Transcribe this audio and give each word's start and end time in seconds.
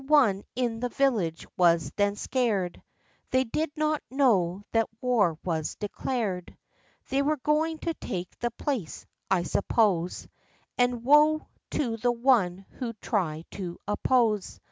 Every 0.03 0.09
one 0.13 0.43
in 0.55 0.79
the 0.79 0.89
village 0.89 1.45
was 1.57 1.91
then 1.95 2.15
scared; 2.15 2.81
They 3.29 3.43
did 3.43 3.69
not 3.75 4.01
know 4.09 4.63
that 4.71 4.89
war 4.99 5.37
was 5.43 5.75
declared. 5.75 6.57
They 7.09 7.21
were 7.21 7.37
going 7.37 7.77
to 7.85 7.93
take 7.93 8.35
the 8.39 8.49
place, 8.49 9.05
I 9.29 9.43
suppose; 9.43 10.27
And 10.75 11.03
woe 11.03 11.45
to 11.77 11.97
the 11.97 12.11
one 12.11 12.65
who'd 12.79 12.99
try 12.99 13.43
to 13.51 13.77
oppose. 13.87 14.59